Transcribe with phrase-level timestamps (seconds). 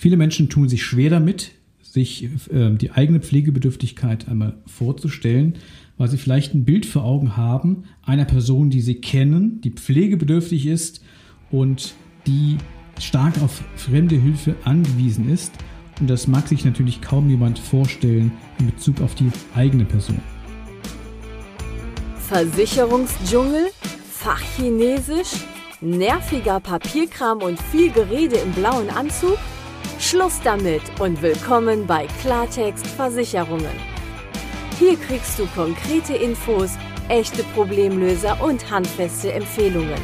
[0.00, 1.50] Viele Menschen tun sich schwer damit,
[1.82, 5.58] sich äh, die eigene Pflegebedürftigkeit einmal vorzustellen,
[5.98, 10.66] weil sie vielleicht ein Bild vor Augen haben einer Person, die sie kennen, die pflegebedürftig
[10.68, 11.04] ist
[11.50, 11.92] und
[12.26, 12.56] die
[12.98, 15.52] stark auf fremde Hilfe angewiesen ist.
[16.00, 20.18] Und das mag sich natürlich kaum jemand vorstellen in Bezug auf die eigene Person.
[22.26, 23.66] Versicherungsdschungel,
[24.10, 25.44] Fachchinesisch,
[25.82, 29.36] nerviger Papierkram und viel Gerede im blauen Anzug?
[30.10, 33.70] Schluss damit und willkommen bei Klartext Versicherungen.
[34.76, 36.72] Hier kriegst du konkrete Infos,
[37.08, 40.00] echte Problemlöser und handfeste Empfehlungen.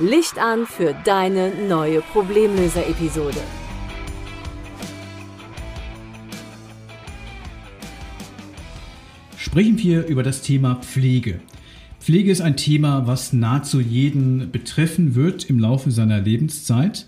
[0.00, 3.38] Licht an für deine neue Problemlöser-Episode.
[9.36, 11.38] Sprechen wir über das Thema Pflege.
[12.00, 17.06] Pflege ist ein Thema, was nahezu jeden betreffen wird im Laufe seiner Lebenszeit.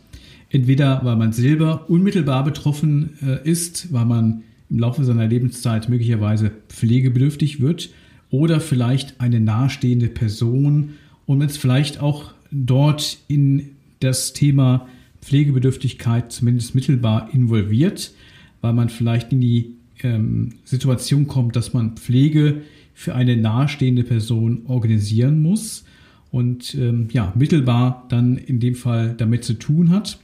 [0.51, 6.53] Entweder weil man selber unmittelbar betroffen äh, ist, weil man im Laufe seiner Lebenszeit möglicherweise
[6.69, 7.91] pflegebedürftig wird
[8.31, 10.91] oder vielleicht eine nahestehende Person
[11.27, 13.71] und ist vielleicht auch dort in
[14.01, 14.89] das Thema
[15.23, 18.13] Pflegebedürftigkeit zumindest mittelbar involviert,
[18.61, 22.63] weil man vielleicht in die ähm, Situation kommt, dass man Pflege
[22.95, 25.85] für eine nahestehende Person organisieren muss
[26.31, 30.19] und ähm, ja, mittelbar dann in dem Fall damit zu tun hat.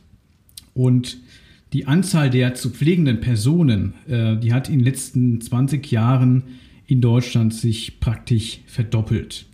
[0.76, 1.16] Und
[1.72, 6.44] die Anzahl der zu pflegenden Personen, äh, die hat in den letzten 20 Jahren
[6.86, 9.46] in Deutschland sich praktisch verdoppelt.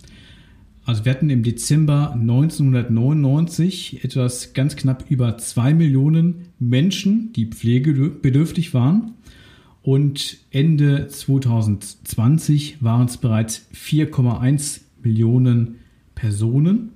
[0.84, 8.75] Also wir hatten im Dezember 1999 etwas ganz knapp über zwei Millionen Menschen, die pflegebedürftig
[8.75, 9.12] waren.
[9.83, 15.77] Und Ende 2020 waren es bereits 4,1 Millionen
[16.17, 16.91] Personen.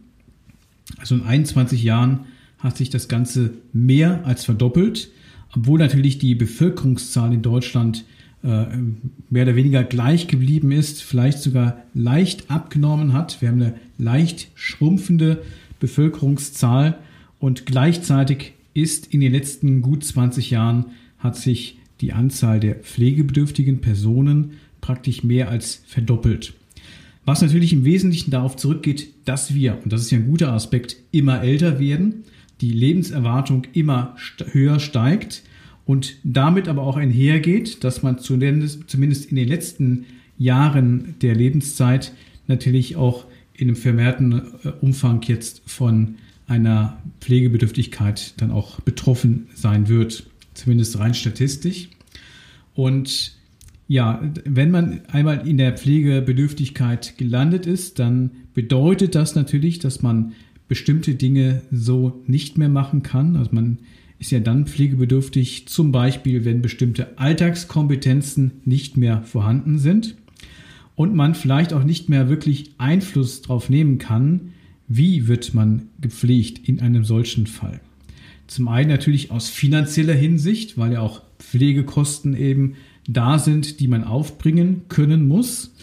[0.99, 2.27] Also in 21 Jahren
[2.67, 5.11] hat sich das Ganze mehr als verdoppelt,
[5.55, 8.05] obwohl natürlich die Bevölkerungszahl in Deutschland
[8.43, 8.67] äh,
[9.31, 13.41] mehr oder weniger gleich geblieben ist, vielleicht sogar leicht abgenommen hat.
[13.41, 15.43] Wir haben eine leicht schrumpfende
[15.79, 16.99] Bevölkerungszahl
[17.39, 20.87] und gleichzeitig ist in den letzten gut 20 Jahren
[21.19, 26.53] hat sich die Anzahl der pflegebedürftigen Personen praktisch mehr als verdoppelt.
[27.25, 30.97] Was natürlich im Wesentlichen darauf zurückgeht, dass wir, und das ist ja ein guter Aspekt,
[31.13, 32.25] immer älter werden
[32.61, 34.17] die Lebenserwartung immer
[34.53, 35.43] höher steigt
[35.85, 40.07] und damit aber auch einhergeht, dass man zumindest in den letzten
[40.39, 42.13] Jahren der Lebenszeit
[42.47, 49.89] natürlich auch in einem vermehrten äh, Umfang jetzt von einer Pflegebedürftigkeit dann auch betroffen sein
[49.89, 51.89] wird, zumindest rein statistisch.
[52.75, 53.37] Und
[53.89, 60.33] ja, wenn man einmal in der Pflegebedürftigkeit gelandet ist, dann bedeutet das natürlich, dass man
[60.69, 63.37] bestimmte Dinge so nicht mehr machen kann.
[63.37, 63.79] Also man
[64.19, 70.17] ist ja dann pflegebedürftig, zum Beispiel, wenn bestimmte Alltagskompetenzen nicht mehr vorhanden sind
[70.95, 74.53] und man vielleicht auch nicht mehr wirklich Einfluss darauf nehmen kann,
[74.89, 77.81] wie wird man gepflegt in einem solchen Fall.
[78.47, 82.75] Zum einen natürlich aus finanzieller Hinsicht, weil ja auch Pflegekosten eben
[83.09, 85.75] da sind, die man aufbringen können muss.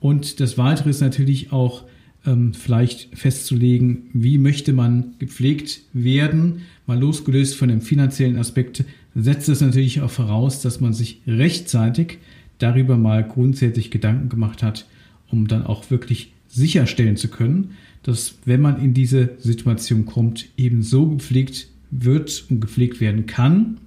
[0.00, 1.84] Und das Weitere ist natürlich auch
[2.26, 9.48] ähm, vielleicht festzulegen, wie möchte man gepflegt werden, mal losgelöst von dem finanziellen Aspekt, setzt
[9.48, 12.18] es natürlich auch voraus, dass man sich rechtzeitig
[12.58, 14.86] darüber mal grundsätzlich Gedanken gemacht hat,
[15.30, 17.72] um dann auch wirklich sicherstellen zu können,
[18.02, 23.78] dass wenn man in diese Situation kommt, eben so gepflegt wird und gepflegt werden kann,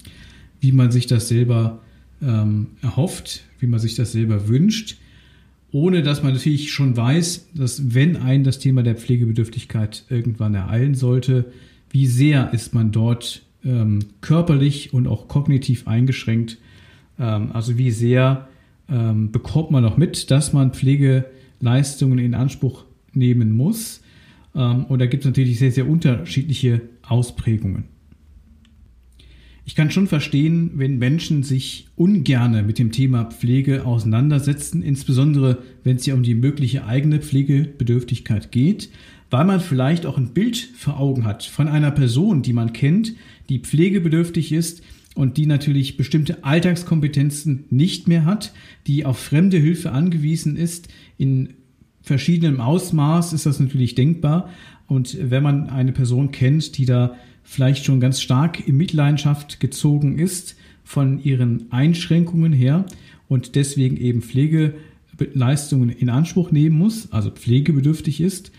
[0.59, 1.81] wie man sich das selber
[2.21, 4.97] ähm, erhofft, wie man sich das selber wünscht
[5.71, 10.95] ohne dass man natürlich schon weiß, dass wenn ein das Thema der Pflegebedürftigkeit irgendwann ereilen
[10.95, 11.45] sollte,
[11.91, 16.57] wie sehr ist man dort ähm, körperlich und auch kognitiv eingeschränkt.
[17.19, 18.47] Ähm, also wie sehr
[18.89, 24.01] ähm, bekommt man noch mit, dass man Pflegeleistungen in Anspruch nehmen muss.
[24.55, 27.85] Ähm, und da gibt es natürlich sehr, sehr unterschiedliche Ausprägungen.
[29.69, 35.97] Ich kann schon verstehen, wenn Menschen sich ungerne mit dem Thema Pflege auseinandersetzen, insbesondere wenn
[35.97, 38.89] es ja um die mögliche eigene Pflegebedürftigkeit geht,
[39.29, 43.13] weil man vielleicht auch ein Bild vor Augen hat von einer Person, die man kennt,
[43.47, 44.81] die pflegebedürftig ist
[45.13, 48.53] und die natürlich bestimmte Alltagskompetenzen nicht mehr hat,
[48.87, 50.87] die auf fremde Hilfe angewiesen ist.
[51.19, 51.53] In
[52.01, 54.49] verschiedenem Ausmaß ist das natürlich denkbar.
[54.87, 57.13] Und wenn man eine Person kennt, die da
[57.49, 62.85] vielleicht schon ganz stark in Mitleidenschaft gezogen ist von ihren Einschränkungen her
[63.27, 68.51] und deswegen eben Pflegeleistungen in Anspruch nehmen muss, also pflegebedürftig ist,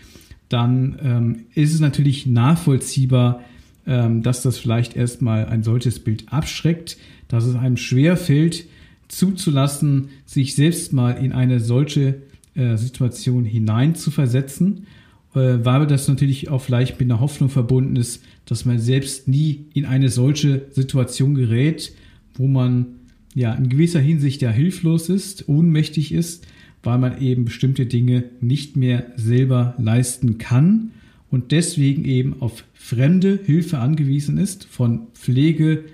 [0.49, 3.39] dann ähm, ist es natürlich nachvollziehbar,
[3.87, 6.97] ähm, dass das vielleicht erstmal ein solches Bild abschreckt,
[7.29, 8.65] dass es einem schwer fällt,
[9.07, 12.23] zuzulassen, sich selbst mal in eine solche
[12.55, 14.85] äh, Situation hinein zu versetzen,
[15.33, 19.67] äh, weil das natürlich auch vielleicht mit einer Hoffnung verbunden ist, dass man selbst nie
[19.73, 21.93] in eine solche Situation gerät,
[22.33, 22.87] wo man
[23.33, 26.45] ja in gewisser Hinsicht ja hilflos ist, ohnmächtig ist,
[26.83, 30.91] weil man eben bestimmte Dinge nicht mehr selber leisten kann
[31.29, 35.85] und deswegen eben auf fremde Hilfe angewiesen ist von Pflege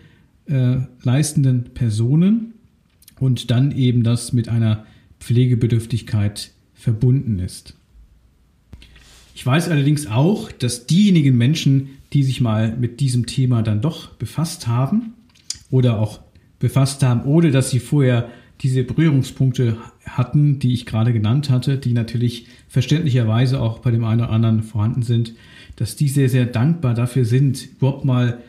[0.48, 0.78] äh,
[1.76, 2.54] Personen
[3.20, 4.88] und dann eben das mit einer
[5.20, 7.76] Pflegebedürftigkeit verbunden ist.
[9.38, 14.16] Ich weiß allerdings auch, dass diejenigen Menschen, die sich mal mit diesem Thema dann doch
[14.16, 15.14] befasst haben
[15.70, 16.22] oder auch
[16.58, 18.32] befasst haben, ohne dass sie vorher
[18.62, 24.22] diese Berührungspunkte hatten, die ich gerade genannt hatte, die natürlich verständlicherweise auch bei dem einen
[24.22, 25.36] oder anderen vorhanden sind,
[25.76, 28.40] dass die sehr, sehr dankbar dafür sind, überhaupt mal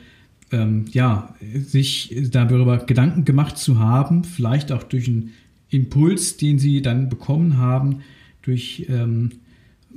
[0.52, 5.35] ähm, ja, sich darüber Gedanken gemacht zu haben, vielleicht auch durch einen
[5.69, 8.00] Impuls, den sie dann bekommen haben,
[8.40, 9.32] durch ähm,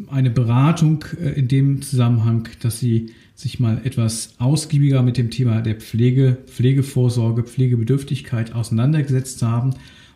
[0.10, 5.62] eine Beratung äh, in dem Zusammenhang, dass sie sich mal etwas ausgiebiger mit dem Thema
[5.62, 9.74] der Pflege, Pflegevorsorge, Pflegebedürftigkeit auseinandergesetzt haben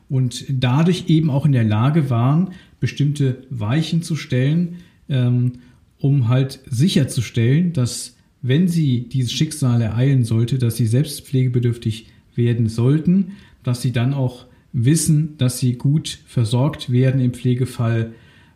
[0.10, 4.78] und dadurch eben auch in der Lage waren, bestimmte Weichen zu stellen,
[5.10, 5.54] ähm,
[5.98, 12.70] um halt sicherzustellen, dass wenn sie dieses Schicksal ereilen sollte, dass sie selbst pflegebedürftig werden
[12.70, 13.32] sollten,
[13.64, 18.14] dass sie dann auch wissen, dass sie gut versorgt werden im Pflegefall.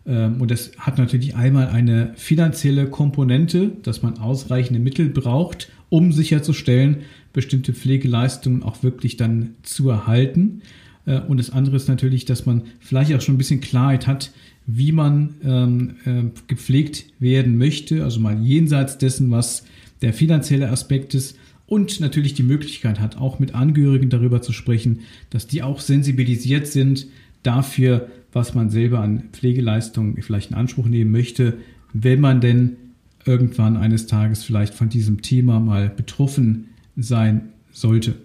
[0.09, 6.11] Ähm, und das hat natürlich einmal eine finanzielle Komponente, dass man ausreichende Mittel braucht, um
[6.11, 6.97] sicherzustellen,
[7.31, 10.63] bestimmte Pflegeleistungen auch wirklich dann zu erhalten.
[11.05, 14.31] Äh, und das andere ist natürlich, dass man vielleicht auch schon ein bisschen Klarheit hat,
[14.65, 19.63] wie man ähm, äh, gepflegt werden möchte, also mal jenseits dessen, was
[20.01, 25.01] der finanzielle Aspekt ist und natürlich die Möglichkeit hat, auch mit Angehörigen darüber zu sprechen,
[25.29, 27.07] dass die auch sensibilisiert sind
[27.43, 31.57] dafür, was man selber an Pflegeleistungen vielleicht in Anspruch nehmen möchte,
[31.93, 32.77] wenn man denn
[33.25, 38.15] irgendwann eines Tages vielleicht von diesem Thema mal betroffen sein sollte.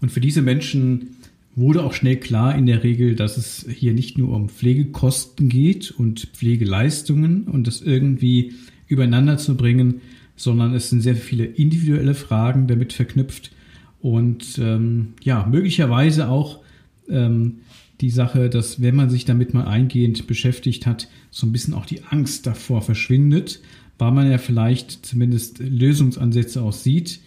[0.00, 1.16] Und für diese Menschen
[1.54, 5.90] wurde auch schnell klar in der Regel, dass es hier nicht nur um Pflegekosten geht
[5.90, 8.54] und Pflegeleistungen und das irgendwie
[8.86, 10.00] übereinander zu bringen,
[10.36, 13.50] sondern es sind sehr viele individuelle Fragen damit verknüpft
[14.00, 16.60] und ähm, ja, möglicherweise auch
[17.10, 17.58] ähm,
[18.00, 21.86] die Sache, dass wenn man sich damit mal eingehend beschäftigt hat, so ein bisschen auch
[21.86, 23.60] die Angst davor verschwindet,
[23.98, 27.20] weil man ja vielleicht zumindest Lösungsansätze auch sieht,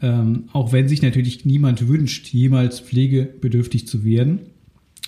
[0.00, 4.40] ähm, auch wenn sich natürlich niemand wünscht, jemals pflegebedürftig zu werden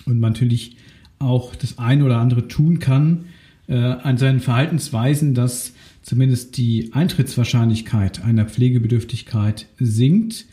[0.05, 0.77] und man natürlich
[1.19, 3.25] auch das eine oder andere tun kann
[3.67, 10.45] äh, an seinen Verhaltensweisen, dass zumindest die Eintrittswahrscheinlichkeit einer Pflegebedürftigkeit sinkt.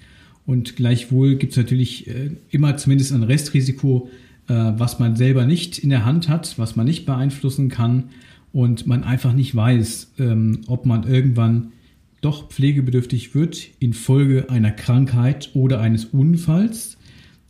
[0.44, 4.10] Und gleichwohl gibt es natürlich äh, immer zumindest ein Restrisiko,
[4.48, 8.10] äh, was man selber nicht in der Hand hat, was man nicht beeinflussen kann
[8.52, 11.72] und man einfach nicht weiß, ähm, ob man irgendwann
[12.20, 16.98] doch pflegebedürftig wird infolge einer Krankheit oder eines Unfalls.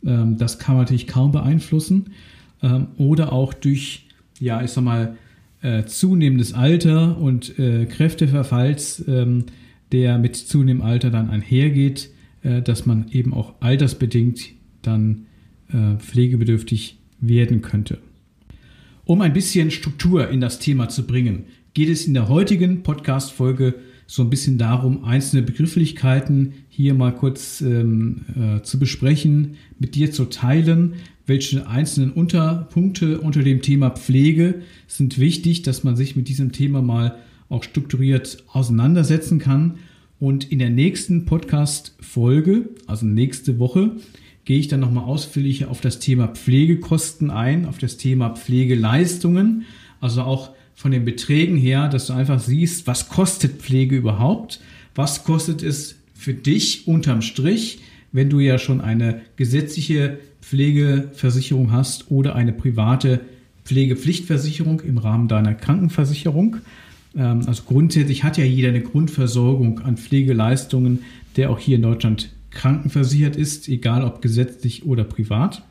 [0.05, 2.11] Ähm, das kann man natürlich kaum beeinflussen.
[2.61, 4.05] Ähm, oder auch durch,
[4.39, 5.17] ja, ich sag mal,
[5.61, 9.05] äh, zunehmendes Alter und Kräfteverfalls,
[9.93, 12.09] der mit zunehmendem Alter dann einhergeht,
[12.43, 14.51] dass man eben auch altersbedingt
[14.81, 15.25] dann
[15.71, 17.99] äh, pflegebedürftig werden könnte.
[19.05, 23.75] Um ein bisschen Struktur in das Thema zu bringen, geht es in der heutigen Podcast-Folge
[24.05, 30.11] so ein bisschen darum, einzelne Begrifflichkeiten hier mal kurz ähm, äh, zu besprechen, mit dir
[30.11, 30.93] zu teilen.
[31.25, 36.81] Welche einzelnen Unterpunkte unter dem Thema Pflege sind wichtig, dass man sich mit diesem Thema
[36.81, 37.17] mal
[37.49, 39.75] auch strukturiert auseinandersetzen kann.
[40.23, 43.97] Und in der nächsten Podcast-Folge, also nächste Woche,
[44.45, 49.65] gehe ich dann nochmal ausführlicher auf das Thema Pflegekosten ein, auf das Thema Pflegeleistungen,
[49.99, 54.61] also auch von den Beträgen her, dass du einfach siehst, was kostet Pflege überhaupt?
[54.95, 57.79] Was kostet es für dich unterm Strich,
[58.13, 63.19] wenn du ja schon eine gesetzliche Pflegeversicherung hast oder eine private
[63.65, 66.61] Pflegepflichtversicherung im Rahmen deiner Krankenversicherung?
[67.15, 70.99] Ähm, also grundsätzlich hat ja jeder eine Grundversorgung an Pflegeleistungen,
[71.35, 75.63] der auch hier in Deutschland krankenversichert ist, egal ob gesetzlich oder privat.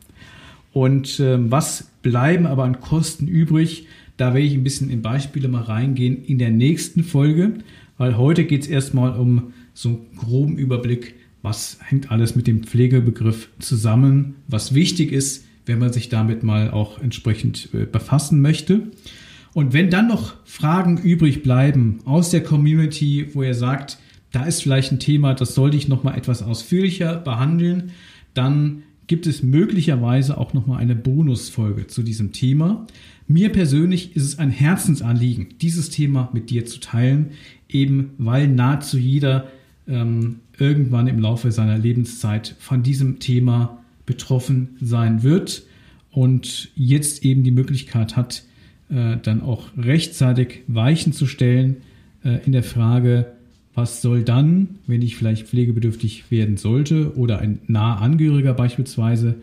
[0.73, 5.47] Und ähm, was bleiben aber an Kosten übrig, da werde ich ein bisschen in Beispiele
[5.47, 7.53] mal reingehen in der nächsten Folge,
[7.97, 12.63] weil heute geht es erstmal um so einen groben Überblick, was hängt alles mit dem
[12.63, 18.87] Pflegebegriff zusammen, was wichtig ist, wenn man sich damit mal auch entsprechend äh, befassen möchte.
[19.53, 23.99] Und wenn dann noch Fragen übrig bleiben aus der Community, wo ihr sagt,
[24.31, 27.91] da ist vielleicht ein Thema, das sollte ich noch mal etwas ausführlicher behandeln,
[28.33, 32.87] dann gibt es möglicherweise auch noch mal eine Bonusfolge zu diesem Thema.
[33.27, 37.31] Mir persönlich ist es ein Herzensanliegen, dieses Thema mit dir zu teilen,
[37.69, 39.49] eben weil nahezu jeder
[39.87, 45.63] ähm, irgendwann im Laufe seiner Lebenszeit von diesem Thema betroffen sein wird
[46.11, 48.43] und jetzt eben die Möglichkeit hat,
[48.93, 51.77] äh, dann auch rechtzeitig Weichen zu stellen
[52.23, 53.33] äh, in der Frage,
[53.73, 59.35] was soll dann, wenn ich vielleicht pflegebedürftig werden sollte oder ein naher Angehöriger beispielsweise,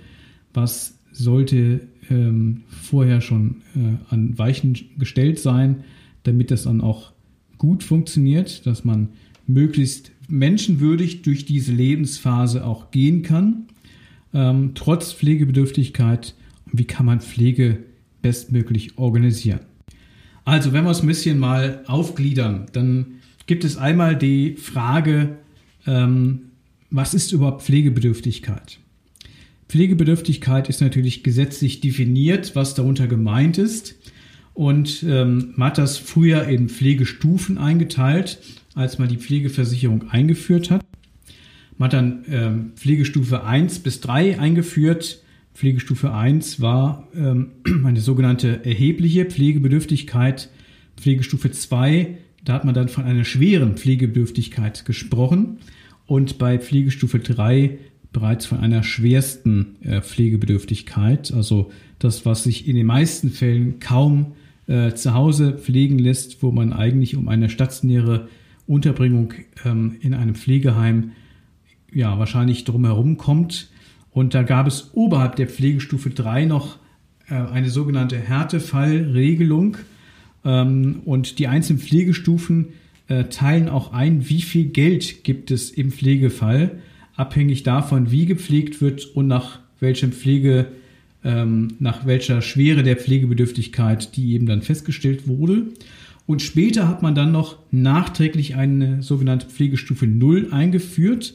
[0.54, 1.80] was sollte
[2.11, 5.85] ähm, vorher schon äh, an Weichen gestellt sein,
[6.23, 7.12] damit das dann auch
[7.59, 9.09] gut funktioniert, dass man
[9.47, 13.64] möglichst menschenwürdig durch diese Lebensphase auch gehen kann,
[14.33, 16.35] ähm, trotz Pflegebedürftigkeit.
[16.66, 17.78] Und wie kann man Pflege
[18.23, 19.61] bestmöglich organisieren.
[20.45, 23.07] Also, wenn wir es ein bisschen mal aufgliedern, dann
[23.47, 25.37] gibt es einmal die Frage,
[25.87, 26.43] ähm,
[26.91, 28.79] was ist überhaupt Pflegebedürftigkeit?
[29.69, 33.95] Pflegebedürftigkeit ist natürlich gesetzlich definiert, was darunter gemeint ist.
[34.55, 38.41] Und ähm, man hat das früher in Pflegestufen eingeteilt,
[38.75, 40.85] als man die Pflegeversicherung eingeführt hat.
[41.79, 45.23] Man hat dann ähm, Pflegestufe 1 bis 3 eingeführt.
[45.61, 47.50] Pflegestufe 1 war ähm,
[47.85, 50.49] eine sogenannte erhebliche Pflegebedürftigkeit.
[50.97, 55.59] Pflegestufe 2, da hat man dann von einer schweren Pflegebedürftigkeit gesprochen
[56.07, 57.76] und bei Pflegestufe 3
[58.11, 64.33] bereits von einer schwersten äh, Pflegebedürftigkeit, also das, was sich in den meisten Fällen kaum
[64.67, 68.29] äh, zu Hause pflegen lässt, wo man eigentlich um eine stationäre
[68.67, 69.35] Unterbringung
[69.67, 71.12] ähm, in einem Pflegeheim
[71.93, 73.69] ja wahrscheinlich drumherum kommt.
[74.12, 76.79] Und da gab es oberhalb der Pflegestufe 3 noch
[77.29, 79.76] äh, eine sogenannte Härtefallregelung.
[80.45, 82.69] Ähm, und die einzelnen Pflegestufen
[83.09, 86.79] äh, teilen auch ein, wie viel Geld gibt es im Pflegefall,
[87.17, 90.69] abhängig davon, wie gepflegt wird und nach welchem Pflege,
[91.25, 95.67] ähm, nach welcher Schwere der Pflegebedürftigkeit, die eben dann festgestellt wurde.
[96.26, 101.35] Und später hat man dann noch nachträglich eine sogenannte Pflegestufe 0 eingeführt.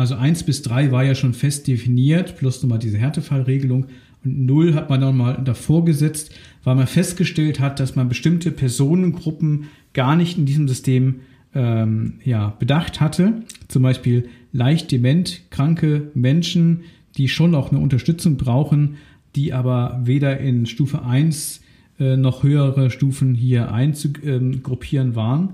[0.00, 3.86] Also 1 bis 3 war ja schon fest definiert, plus nochmal diese Härtefallregelung.
[4.24, 8.50] Und 0 hat man dann mal davor gesetzt, weil man festgestellt hat, dass man bestimmte
[8.50, 11.16] Personengruppen gar nicht in diesem System
[11.54, 13.42] ähm, ja, bedacht hatte.
[13.68, 16.80] Zum Beispiel leicht dement kranke Menschen,
[17.16, 18.96] die schon auch eine Unterstützung brauchen,
[19.36, 21.60] die aber weder in Stufe 1
[21.98, 25.50] äh, noch höhere Stufen hier einzugruppieren waren.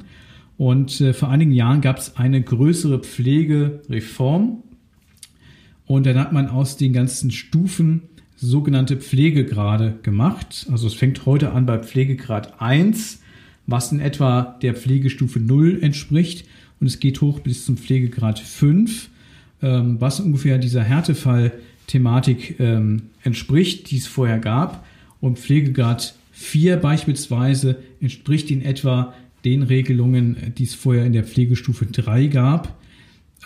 [0.58, 4.62] Und äh, vor einigen Jahren gab es eine größere Pflegereform.
[5.86, 8.02] Und dann hat man aus den ganzen Stufen
[8.36, 10.66] sogenannte Pflegegrade gemacht.
[10.70, 13.20] Also es fängt heute an bei Pflegegrad 1,
[13.66, 16.46] was in etwa der Pflegestufe 0 entspricht.
[16.80, 19.08] Und es geht hoch bis zum Pflegegrad 5,
[19.62, 24.86] ähm, was ungefähr dieser Härtefall-Thematik ähm, entspricht, die es vorher gab.
[25.20, 29.14] Und Pflegegrad 4 beispielsweise entspricht in etwa
[29.46, 32.76] den Regelungen, die es vorher in der Pflegestufe 3 gab.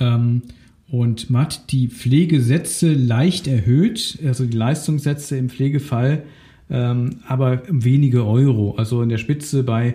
[0.00, 0.42] Ähm,
[0.88, 6.24] und man hat die Pflegesätze leicht erhöht, also die Leistungssätze im Pflegefall,
[6.70, 8.74] ähm, aber wenige Euro.
[8.76, 9.94] Also in der Spitze bei,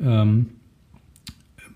[0.00, 0.46] ähm,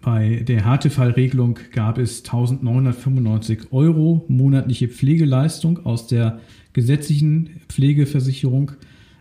[0.02, 6.40] bei der Härtefallregelung gab es 1995 Euro monatliche Pflegeleistung aus der
[6.72, 8.72] gesetzlichen Pflegeversicherung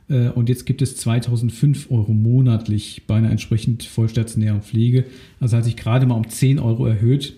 [0.10, 5.06] und jetzt gibt es 2005 Euro monatlich bei einer entsprechend vollstationären Pflege.
[5.40, 7.36] Also hat sich gerade mal um 10 Euro erhöht.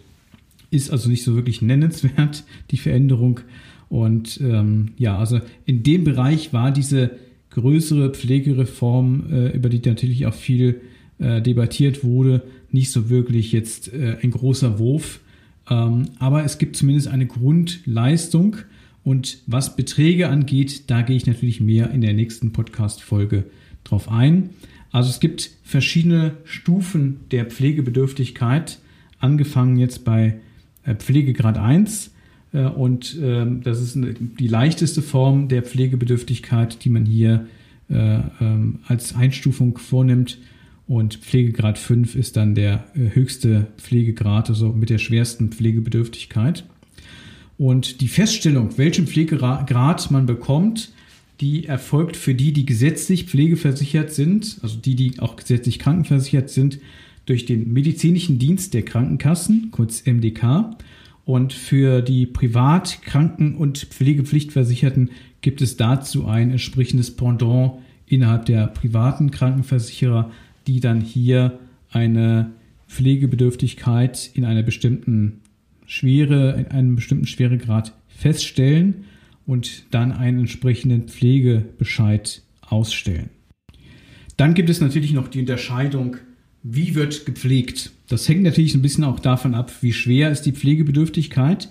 [0.69, 3.41] Ist also nicht so wirklich nennenswert, die Veränderung.
[3.89, 7.11] Und ähm, ja, also in dem Bereich war diese
[7.49, 10.79] größere Pflegereform, äh, über die natürlich auch viel
[11.19, 15.19] äh, debattiert wurde, nicht so wirklich jetzt äh, ein großer Wurf.
[15.69, 18.55] Ähm, aber es gibt zumindest eine Grundleistung
[19.03, 23.45] und was Beträge angeht, da gehe ich natürlich mehr in der nächsten Podcast-Folge
[23.83, 24.51] drauf ein.
[24.91, 28.79] Also es gibt verschiedene Stufen der Pflegebedürftigkeit,
[29.19, 30.39] angefangen jetzt bei
[30.83, 32.13] äh, Pflegegrad 1.
[32.53, 37.47] Äh, und ähm, das ist die leichteste Form der Pflegebedürftigkeit, die man hier
[37.89, 40.37] äh, ähm, als Einstufung vornimmt.
[40.87, 46.65] Und Pflegegrad 5 ist dann der höchste Pflegegrad, also mit der schwersten Pflegebedürftigkeit.
[47.61, 50.93] Und die Feststellung, welchen Pflegegrad man bekommt,
[51.41, 56.79] die erfolgt für die, die gesetzlich pflegeversichert sind, also die, die auch gesetzlich krankenversichert sind,
[57.27, 60.75] durch den medizinischen Dienst der Krankenkassen, kurz MDK.
[61.23, 67.73] Und für die Privat-, Kranken- und Pflegepflichtversicherten gibt es dazu ein entsprechendes Pendant
[68.07, 70.31] innerhalb der privaten Krankenversicherer,
[70.65, 71.59] die dann hier
[71.91, 72.53] eine
[72.87, 75.40] Pflegebedürftigkeit in einer bestimmten
[75.91, 79.03] Schwere, in einem bestimmten Schweregrad feststellen
[79.45, 83.29] und dann einen entsprechenden Pflegebescheid ausstellen.
[84.37, 86.15] Dann gibt es natürlich noch die Unterscheidung,
[86.63, 87.91] wie wird gepflegt.
[88.07, 91.67] Das hängt natürlich ein bisschen auch davon ab, wie schwer ist die Pflegebedürftigkeit.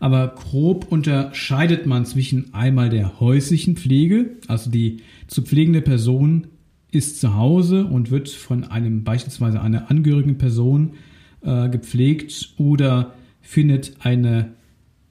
[0.00, 4.98] Aber grob unterscheidet man zwischen einmal der häuslichen Pflege, also die
[5.28, 6.46] zu pflegende Person
[6.90, 10.92] ist zu Hause und wird von einem beispielsweise einer angehörigen Person
[11.40, 14.52] äh, gepflegt oder findet eine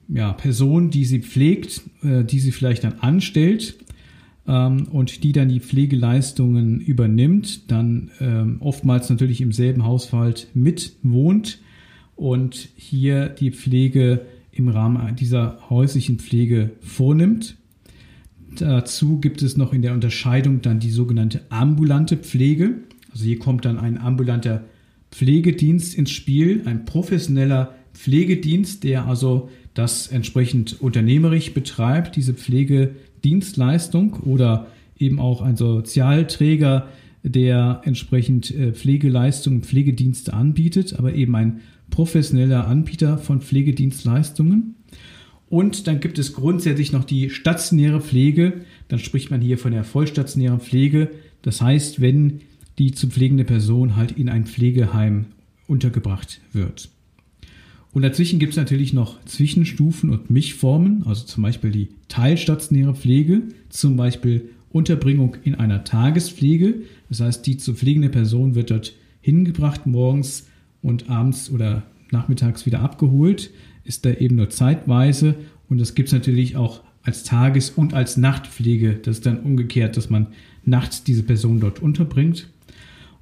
[0.08, 3.76] ja, Person, die sie pflegt, äh, die sie vielleicht dann anstellt
[4.46, 10.96] ähm, und die dann die Pflegeleistungen übernimmt, dann ähm, oftmals natürlich im selben Haushalt mit
[11.02, 11.60] wohnt
[12.16, 17.56] und hier die Pflege im Rahmen dieser häuslichen Pflege vornimmt.
[18.58, 22.74] Dazu gibt es noch in der Unterscheidung dann die sogenannte ambulante Pflege.
[23.10, 24.64] Also hier kommt dann ein ambulanter
[25.10, 34.66] Pflegedienst ins Spiel, ein professioneller Pflegedienst, der also das entsprechend unternehmerisch betreibt, diese Pflegedienstleistung oder
[34.98, 36.88] eben auch ein Sozialträger,
[37.22, 44.74] der entsprechend äh, Pflegeleistungen, Pflegedienste anbietet, aber eben ein professioneller Anbieter von Pflegedienstleistungen.
[45.48, 48.62] Und dann gibt es grundsätzlich noch die stationäre Pflege.
[48.88, 51.10] Dann spricht man hier von der vollstationären Pflege.
[51.42, 52.40] Das heißt, wenn
[52.78, 55.26] die zu pflegende Person halt in ein Pflegeheim
[55.68, 56.91] untergebracht wird.
[57.92, 63.42] Und dazwischen gibt es natürlich noch Zwischenstufen und Mischformen, also zum Beispiel die teilstationäre Pflege,
[63.68, 66.82] zum Beispiel Unterbringung in einer Tagespflege.
[67.10, 70.46] Das heißt, die zu pflegende Person wird dort hingebracht morgens
[70.80, 73.50] und abends oder nachmittags wieder abgeholt,
[73.84, 75.34] ist da eben nur zeitweise.
[75.68, 78.94] Und das gibt es natürlich auch als Tages- und als Nachtpflege.
[79.02, 80.28] Das ist dann umgekehrt, dass man
[80.64, 82.48] nachts diese Person dort unterbringt.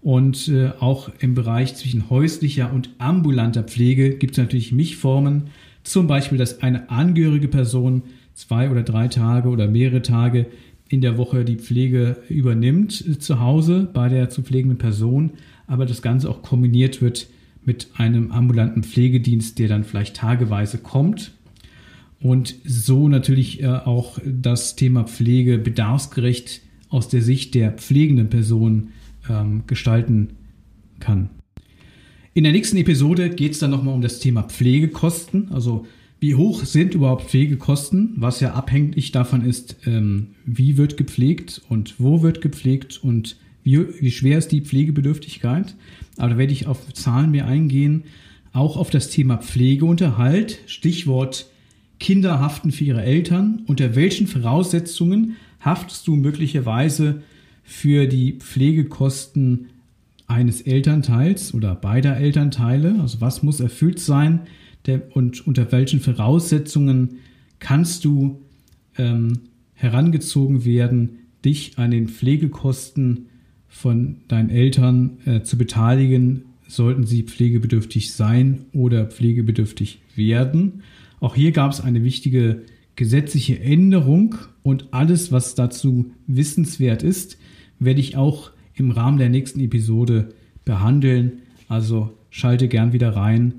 [0.03, 5.49] Und äh, auch im Bereich zwischen häuslicher und ambulanter Pflege gibt es natürlich Mischformen.
[5.83, 8.03] Zum Beispiel, dass eine angehörige Person
[8.35, 10.47] zwei oder drei Tage oder mehrere Tage
[10.89, 15.33] in der Woche die Pflege übernimmt äh, zu Hause bei der zu pflegenden Person,
[15.67, 17.29] aber das Ganze auch kombiniert wird
[17.65, 21.33] mit einem ambulanten Pflegedienst, der dann vielleicht tageweise kommt.
[22.21, 28.89] Und so natürlich äh, auch das Thema Pflege bedarfsgerecht aus der Sicht der pflegenden Person
[29.31, 30.31] ähm, gestalten
[30.99, 31.31] kann.
[32.35, 35.51] In der nächsten Episode geht es dann nochmal um das Thema Pflegekosten.
[35.53, 35.87] Also
[36.21, 41.95] wie hoch sind überhaupt Pflegekosten, was ja abhängig davon ist, ähm, wie wird gepflegt und
[41.99, 45.75] wo wird gepflegt und wie, wie schwer ist die Pflegebedürftigkeit.
[46.19, 48.05] Aber da werde ich auf Zahlen mehr eingehen.
[48.53, 51.47] Auch auf das Thema Pflegeunterhalt, Stichwort
[51.99, 53.63] Kinder haften für ihre Eltern.
[53.67, 57.23] Unter welchen Voraussetzungen haftest du möglicherweise
[57.71, 59.69] für die Pflegekosten
[60.27, 62.97] eines Elternteils oder beider Elternteile.
[63.01, 64.41] Also was muss erfüllt sein
[64.87, 67.19] der, und unter welchen Voraussetzungen
[67.61, 68.41] kannst du
[68.99, 69.43] ähm,
[69.75, 73.27] herangezogen werden, dich an den Pflegekosten
[73.69, 80.83] von deinen Eltern äh, zu beteiligen, sollten sie pflegebedürftig sein oder pflegebedürftig werden.
[81.21, 82.63] Auch hier gab es eine wichtige
[82.97, 87.39] gesetzliche Änderung und alles, was dazu wissenswert ist,
[87.81, 91.41] werde ich auch im Rahmen der nächsten Episode behandeln.
[91.69, 93.55] Also schalte gern wieder rein.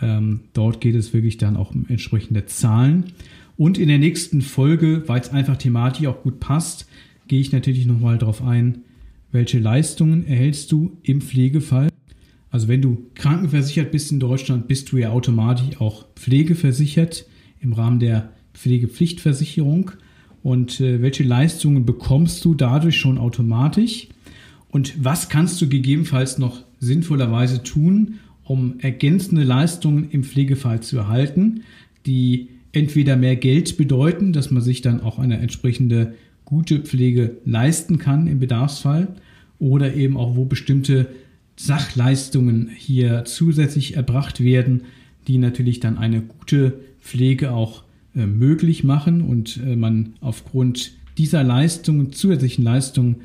[0.00, 3.12] Ähm, dort geht es wirklich dann auch um entsprechende Zahlen.
[3.56, 6.86] Und in der nächsten Folge, weil es einfach thematisch auch gut passt,
[7.28, 8.82] gehe ich natürlich nochmal darauf ein,
[9.32, 11.88] welche Leistungen erhältst du im Pflegefall.
[12.50, 17.26] Also wenn du krankenversichert bist in Deutschland, bist du ja automatisch auch pflegeversichert
[17.60, 19.92] im Rahmen der Pflegepflichtversicherung
[20.46, 24.06] und äh, welche Leistungen bekommst du dadurch schon automatisch?
[24.68, 31.64] Und was kannst du gegebenenfalls noch sinnvollerweise tun, um ergänzende Leistungen im Pflegefall zu erhalten,
[32.06, 37.98] die entweder mehr Geld bedeuten, dass man sich dann auch eine entsprechende gute Pflege leisten
[37.98, 39.16] kann im Bedarfsfall
[39.58, 41.08] oder eben auch wo bestimmte
[41.56, 44.82] Sachleistungen hier zusätzlich erbracht werden,
[45.26, 47.82] die natürlich dann eine gute Pflege auch
[48.24, 53.16] möglich machen und äh, man aufgrund dieser Leistungen, zusätzlichen Leistungen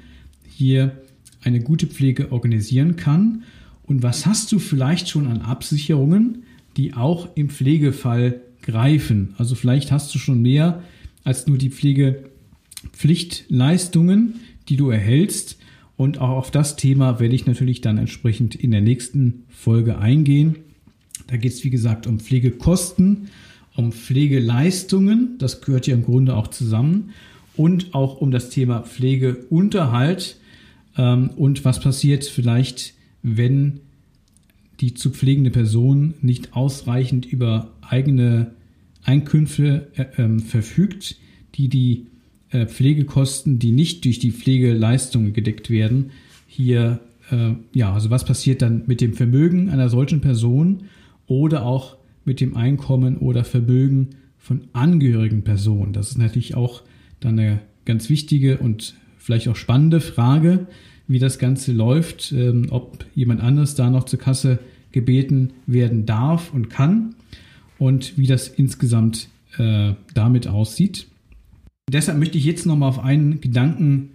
[0.49, 0.97] hier
[1.41, 3.43] eine gute Pflege organisieren kann.
[3.83, 6.43] Und was hast du vielleicht schon an Absicherungen,
[6.77, 9.33] die auch im Pflegefall greifen?
[9.37, 10.83] Also vielleicht hast du schon mehr
[11.23, 14.35] als nur die Pflegepflichtleistungen,
[14.69, 15.57] die du erhältst.
[15.97, 20.55] Und auch auf das Thema werde ich natürlich dann entsprechend in der nächsten Folge eingehen.
[21.27, 23.27] Da geht es, wie gesagt, um Pflegekosten
[23.75, 27.11] um Pflegeleistungen, das gehört ja im Grunde auch zusammen,
[27.55, 30.37] und auch um das Thema Pflegeunterhalt
[30.97, 33.81] ähm, und was passiert vielleicht, wenn
[34.79, 38.51] die zu pflegende Person nicht ausreichend über eigene
[39.03, 41.17] Einkünfte äh, ähm, verfügt,
[41.55, 42.07] die die
[42.49, 46.11] äh, Pflegekosten, die nicht durch die Pflegeleistungen gedeckt werden,
[46.47, 46.99] hier,
[47.31, 50.85] äh, ja, also was passiert dann mit dem Vermögen einer solchen Person
[51.27, 55.93] oder auch mit dem Einkommen oder Vermögen von angehörigen Personen.
[55.93, 56.81] Das ist natürlich auch
[57.19, 60.67] dann eine ganz wichtige und vielleicht auch spannende Frage,
[61.07, 64.59] wie das Ganze läuft, ähm, ob jemand anderes da noch zur Kasse
[64.91, 67.15] gebeten werden darf und kann
[67.77, 71.07] und wie das insgesamt äh, damit aussieht.
[71.91, 74.11] Deshalb möchte ich jetzt nochmal auf einen Gedanken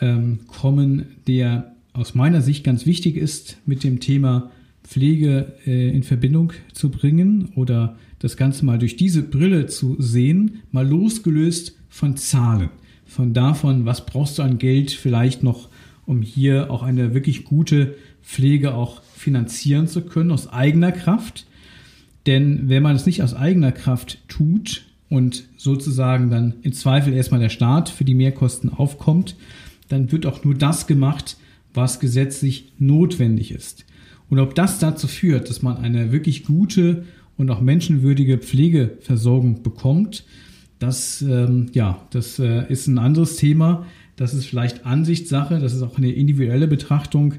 [0.00, 4.50] ähm, kommen, der aus meiner Sicht ganz wichtig ist, mit dem Thema
[4.86, 10.62] Pflege äh, in Verbindung zu bringen oder das Ganze mal durch diese Brille zu sehen,
[10.70, 12.70] mal losgelöst von Zahlen,
[13.04, 15.68] von davon, was brauchst du an Geld vielleicht noch,
[16.06, 21.46] um hier auch eine wirklich gute Pflege auch finanzieren zu können aus eigener Kraft.
[22.26, 27.40] Denn wenn man es nicht aus eigener Kraft tut und sozusagen dann im Zweifel erstmal
[27.40, 29.36] der Staat für die Mehrkosten aufkommt,
[29.88, 31.36] dann wird auch nur das gemacht,
[31.74, 33.84] was gesetzlich notwendig ist.
[34.28, 37.04] Und ob das dazu führt, dass man eine wirklich gute
[37.36, 40.24] und auch menschenwürdige Pflegeversorgung bekommt,
[40.78, 43.86] das, ähm, ja, das äh, ist ein anderes Thema.
[44.16, 47.34] Das ist vielleicht Ansichtssache, das ist auch eine individuelle Betrachtung.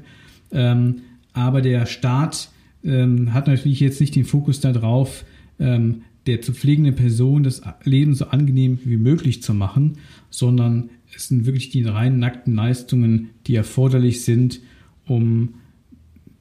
[0.50, 2.50] Ähm, aber der Staat
[2.84, 5.24] ähm, hat natürlich jetzt nicht den Fokus darauf,
[5.60, 9.98] ähm, der zu pflegenden Person das Leben so angenehm wie möglich zu machen,
[10.30, 14.60] sondern es sind wirklich die rein nackten Leistungen, die erforderlich sind,
[15.06, 15.54] um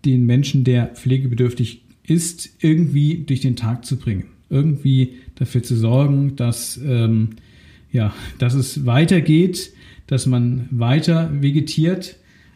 [0.05, 4.25] den Menschen, der pflegebedürftig ist, irgendwie durch den Tag zu bringen.
[4.49, 7.31] Irgendwie dafür zu sorgen, dass, ähm,
[7.91, 9.71] ja, dass es weitergeht,
[10.07, 12.15] dass man weiter vegetiert.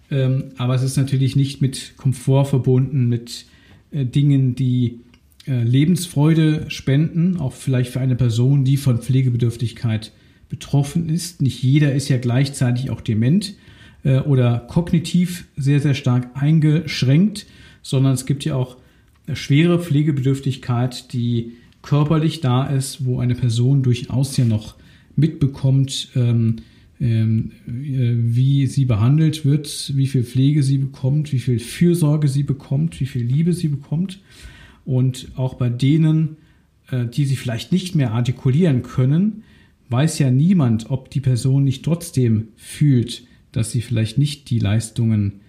[0.10, 3.46] Ähm, aber es ist natürlich nicht mit Komfort verbunden, mit
[3.92, 5.00] äh, Dingen, die
[5.48, 10.12] äh, Lebensfreude spenden, auch vielleicht für eine Person, die von Pflegebedürftigkeit
[10.50, 11.42] betroffen ist.
[11.42, 13.56] Nicht jeder ist ja gleichzeitig auch dement
[14.04, 17.46] äh, oder kognitiv sehr, sehr stark eingeschränkt,
[17.82, 18.78] sondern es gibt ja auch
[19.34, 24.76] schwere Pflegebedürftigkeit, die körperlich da ist, wo eine Person durchaus ja noch
[25.16, 26.58] mitbekommt, ähm,
[27.00, 32.44] ähm, äh, wie sie behandelt wird, wie viel Pflege sie bekommt, wie viel Fürsorge sie
[32.44, 34.20] bekommt, wie viel Liebe sie bekommt.
[34.86, 36.38] Und auch bei denen,
[36.92, 39.44] äh, die sie vielleicht nicht mehr artikulieren können,
[39.90, 45.42] weiß ja niemand, ob die Person nicht trotzdem fühlt, dass sie vielleicht nicht die Leistungen,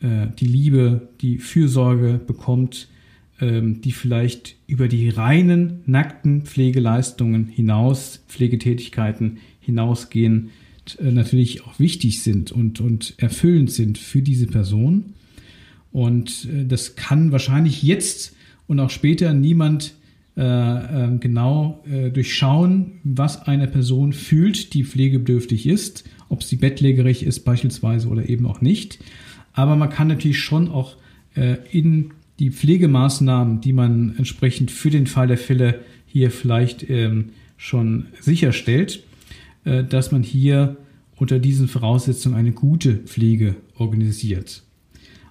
[0.00, 2.88] äh, die Liebe, die Fürsorge bekommt,
[3.40, 10.50] ähm, die vielleicht über die reinen, nackten Pflegeleistungen hinaus, Pflegetätigkeiten hinausgehen,
[11.00, 15.14] äh, natürlich auch wichtig sind und, und erfüllend sind für diese Person.
[15.92, 18.34] Und äh, das kann wahrscheinlich jetzt
[18.66, 19.94] und auch später niemand
[20.36, 27.22] äh, äh, genau äh, durchschauen, was eine Person fühlt, die pflegebedürftig ist, ob sie bettlägerig
[27.22, 28.98] ist beispielsweise oder eben auch nicht.
[29.52, 30.96] Aber man kann natürlich schon auch
[31.34, 37.30] äh, in die Pflegemaßnahmen, die man entsprechend für den Fall der Fälle hier vielleicht ähm,
[37.56, 39.02] schon sicherstellt,
[39.64, 40.76] äh, dass man hier
[41.16, 44.62] unter diesen Voraussetzungen eine gute Pflege organisiert.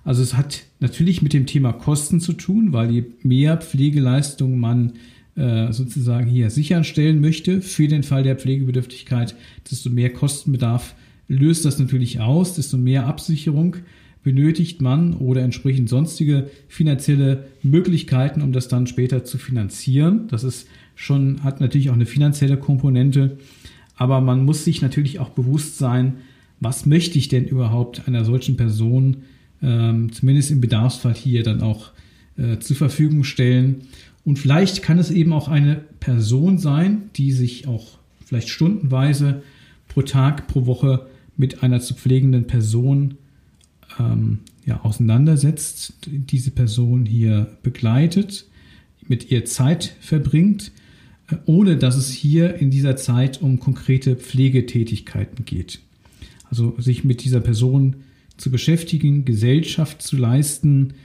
[0.04, 4.90] Also es hat natürlich mit dem Thema Kosten zu tun, weil je mehr Pflegeleistung man
[4.90, 4.94] äh,
[5.38, 9.36] sozusagen hier sicherstellen möchte für den Fall der Pflegebedürftigkeit,
[9.70, 10.96] desto mehr Kostenbedarf
[11.28, 13.76] löst das natürlich aus, desto mehr Absicherung
[14.24, 20.28] benötigt man oder entsprechend sonstige finanzielle Möglichkeiten, um das dann später zu finanzieren.
[20.28, 23.38] Das ist schon, hat natürlich auch eine finanzielle Komponente,
[23.96, 26.16] aber man muss sich natürlich auch bewusst sein,
[26.60, 29.18] was möchte ich denn überhaupt einer solchen Person,
[29.62, 31.92] ähm, zumindest im Bedarfsfall hier dann auch
[32.38, 33.84] äh, zur Verfügung stellen.
[34.28, 39.42] Und vielleicht kann es eben auch eine Person sein, die sich auch vielleicht stundenweise
[39.88, 43.14] pro Tag, pro Woche mit einer zu pflegenden Person
[43.98, 48.50] ähm, ja, auseinandersetzt, diese Person hier begleitet,
[49.08, 50.74] mit ihr Zeit verbringt,
[51.32, 55.80] äh, ohne dass es hier in dieser Zeit um konkrete Pflegetätigkeiten geht.
[56.50, 57.96] Also sich mit dieser Person
[58.36, 60.96] zu beschäftigen, Gesellschaft zu leisten,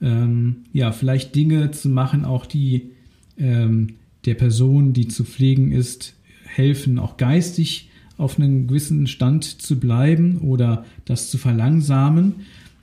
[0.00, 2.90] ähm, ja, vielleicht Dinge zu machen, auch die
[3.38, 9.80] ähm, der Person, die zu pflegen ist, helfen, auch geistig auf einem gewissen Stand zu
[9.80, 12.34] bleiben oder das zu verlangsamen.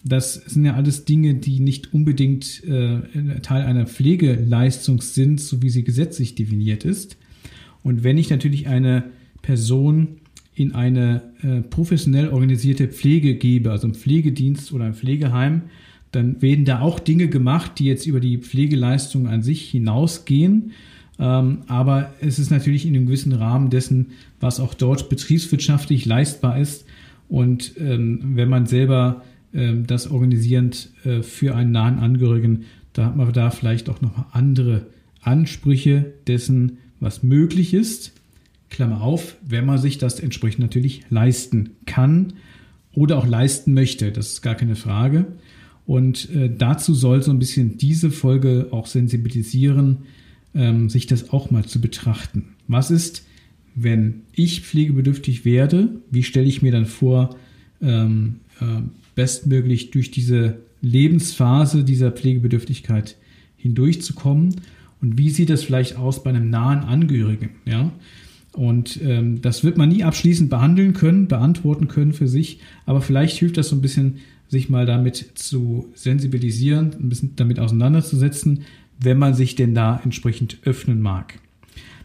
[0.03, 3.01] Das sind ja alles Dinge, die nicht unbedingt äh,
[3.41, 7.17] Teil einer Pflegeleistung sind, so wie sie gesetzlich definiert ist.
[7.83, 9.03] Und wenn ich natürlich eine
[9.41, 10.17] Person
[10.55, 15.63] in eine äh, professionell organisierte Pflege gebe, also ein Pflegedienst oder ein Pflegeheim,
[16.17, 20.71] dann werden da auch Dinge gemacht, die jetzt über die Pflegeleistung an sich hinausgehen.
[21.19, 24.07] Ähm, aber es ist natürlich in einem gewissen Rahmen dessen,
[24.39, 26.85] was auch dort betriebswirtschaftlich leistbar ist.
[27.29, 33.15] Und ähm, wenn man selber ähm, das organisierend äh, für einen nahen Angehörigen, da hat
[33.15, 34.87] man da vielleicht auch noch andere
[35.21, 38.13] Ansprüche dessen, was möglich ist.
[38.71, 42.33] Klammer auf, wenn man sich das entsprechend natürlich leisten kann
[42.93, 44.11] oder auch leisten möchte.
[44.11, 45.27] Das ist gar keine Frage.
[45.87, 49.99] Und äh, dazu soll so ein bisschen diese Folge auch sensibilisieren,
[50.53, 52.49] ähm, sich das auch mal zu betrachten.
[52.67, 53.25] Was ist,
[53.73, 55.89] wenn ich pflegebedürftig werde?
[56.11, 57.37] Wie stelle ich mir dann vor,
[57.81, 58.81] ähm, äh,
[59.15, 63.15] bestmöglich durch diese Lebensphase dieser Pflegebedürftigkeit
[63.55, 64.55] hindurchzukommen?
[65.01, 67.51] Und wie sieht das vielleicht aus bei einem nahen Angehörigen?
[67.65, 67.93] Ja?
[68.51, 73.37] Und ähm, das wird man nie abschließend behandeln können, beantworten können für sich, aber vielleicht
[73.37, 74.15] hilft das so ein bisschen,
[74.47, 78.65] sich mal damit zu sensibilisieren, ein bisschen damit auseinanderzusetzen,
[78.99, 81.39] wenn man sich denn da entsprechend öffnen mag.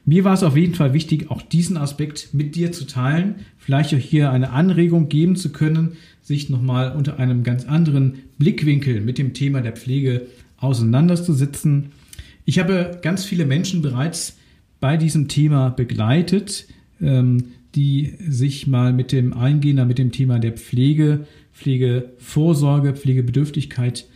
[0.04, 3.94] Mir war es auf jeden Fall wichtig, auch diesen Aspekt mit dir zu teilen, vielleicht
[3.94, 9.18] auch hier eine Anregung geben zu können, sich nochmal unter einem ganz anderen Blickwinkel mit
[9.18, 10.26] dem Thema der Pflege
[10.56, 11.92] auseinanderzusetzen.
[12.44, 14.36] Ich habe ganz viele Menschen bereits
[14.80, 16.66] bei diesem Thema begleitet,
[17.00, 17.44] ähm,
[17.76, 24.06] die sich mal mit dem Eingehender, mit dem Thema der Pflege, Pflegevorsorge, Pflegebedürftigkeit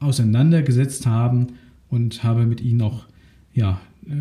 [0.00, 1.54] auseinandergesetzt haben
[1.88, 3.06] und habe mit ihnen auch
[3.54, 4.12] ja, äh,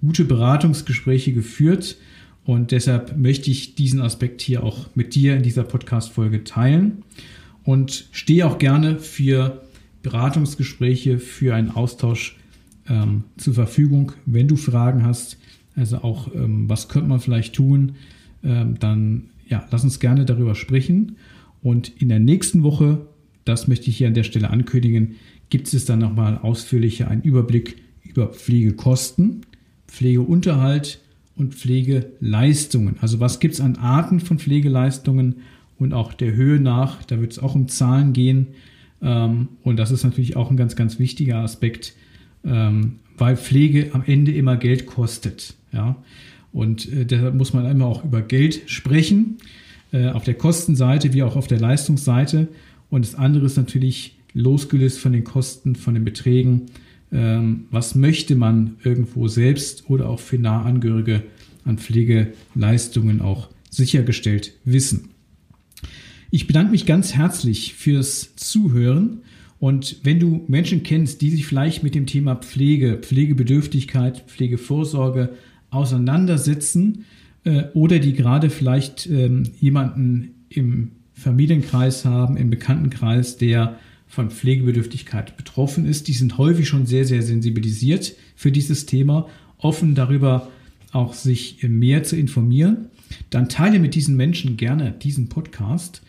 [0.00, 1.96] gute Beratungsgespräche geführt.
[2.44, 7.04] Und deshalb möchte ich diesen Aspekt hier auch mit dir in dieser Podcast-Folge teilen
[7.64, 9.62] und stehe auch gerne für
[10.02, 12.36] Beratungsgespräche, für einen Austausch
[12.88, 15.38] ähm, zur Verfügung, wenn du Fragen hast
[15.76, 17.96] also auch, ähm, was könnte man vielleicht tun?
[18.44, 21.16] Ähm, dann ja, lass uns gerne darüber sprechen.
[21.62, 23.06] Und in der nächsten Woche,
[23.44, 25.16] das möchte ich hier an der Stelle ankündigen,
[25.48, 29.46] gibt es dann nochmal ausführlicher einen Überblick über Pflegekosten,
[29.86, 31.00] Pflegeunterhalt
[31.36, 32.96] und Pflegeleistungen.
[33.00, 35.36] Also was gibt es an Arten von Pflegeleistungen
[35.78, 37.02] und auch der Höhe nach.
[37.04, 38.48] Da wird es auch um Zahlen gehen.
[39.02, 41.94] Ähm, und das ist natürlich auch ein ganz, ganz wichtiger Aspekt,
[42.44, 45.54] ähm, weil Pflege am Ende immer Geld kostet.
[46.52, 49.38] Und äh, deshalb muss man immer auch über Geld sprechen,
[49.92, 52.48] äh, auf der Kostenseite wie auch auf der Leistungsseite.
[52.90, 56.66] Und das andere ist natürlich losgelöst von den Kosten, von den Beträgen.
[57.12, 61.22] Ähm, was möchte man irgendwo selbst oder auch für Nahangehörige
[61.64, 65.10] an Pflegeleistungen auch sichergestellt wissen?
[66.30, 69.20] Ich bedanke mich ganz herzlich fürs Zuhören
[69.58, 75.34] und wenn du Menschen kennst, die sich vielleicht mit dem Thema Pflege, Pflegebedürftigkeit, Pflegevorsorge
[75.70, 77.04] auseinandersetzen
[77.44, 85.36] äh, oder die gerade vielleicht ähm, jemanden im Familienkreis haben, im Bekanntenkreis, der von Pflegebedürftigkeit
[85.36, 89.28] betroffen ist, die sind häufig schon sehr, sehr sensibilisiert für dieses Thema,
[89.58, 90.50] offen darüber
[90.92, 92.88] auch sich mehr zu informieren,
[93.30, 96.02] dann teile mit diesen Menschen gerne diesen Podcast.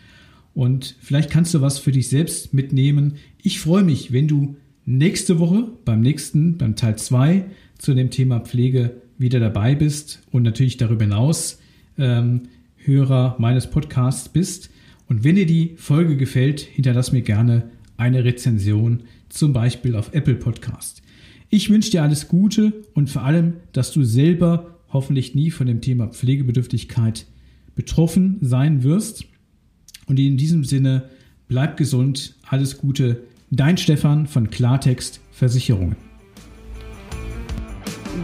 [0.52, 3.14] Und vielleicht kannst du was für dich selbst mitnehmen.
[3.42, 7.46] Ich freue mich, wenn du nächste Woche beim nächsten, beim Teil 2
[7.78, 11.58] zu dem Thema Pflege wieder dabei bist und natürlich darüber hinaus
[11.98, 12.42] ähm,
[12.76, 14.70] Hörer meines Podcasts bist.
[15.08, 20.34] Und wenn dir die Folge gefällt, hinterlass mir gerne eine Rezension, zum Beispiel auf Apple
[20.34, 21.02] Podcast.
[21.50, 25.80] Ich wünsche dir alles Gute und vor allem, dass du selber hoffentlich nie von dem
[25.80, 27.26] Thema Pflegebedürftigkeit
[27.74, 29.26] betroffen sein wirst.
[30.06, 31.10] Und in diesem Sinne,
[31.48, 33.24] bleib gesund, alles Gute.
[33.50, 36.03] Dein Stefan von Klartext Versicherungen.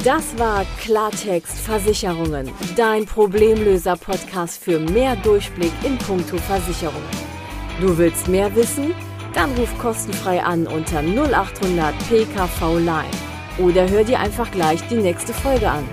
[0.05, 7.05] Das war Klartext Versicherungen, dein Problemlöser-Podcast für mehr Durchblick in puncto Versicherungen.
[7.83, 8.95] Du willst mehr wissen?
[9.35, 13.11] Dann ruf kostenfrei an unter 0800 PKV Line
[13.59, 15.87] oder hör dir einfach gleich die nächste Folge an.